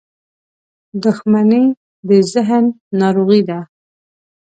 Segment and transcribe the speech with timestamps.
[1.03, 1.63] •دښمني
[2.07, 2.65] د ذهن
[2.99, 3.59] ناروغي ده.